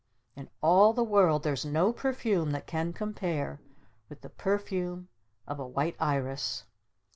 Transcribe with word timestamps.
In 0.35 0.49
all 0.63 0.93
the 0.93 1.03
world 1.03 1.43
there's 1.43 1.63
no 1.63 1.93
perfume 1.93 2.53
that 2.53 2.65
can 2.65 2.91
compare 2.91 3.59
with 4.09 4.21
the 4.21 4.31
perfume 4.31 5.09
of 5.45 5.59
a 5.59 5.67
White 5.67 5.95
Iris! 5.99 6.65